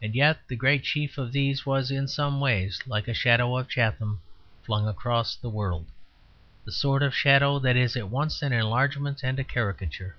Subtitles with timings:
[0.00, 3.68] And yet the great chief of these was in some ways like a shadow of
[3.68, 4.22] Chatham
[4.62, 5.84] flung across the world
[6.64, 10.16] the sort of shadow that is at once an enlargement and a caricature.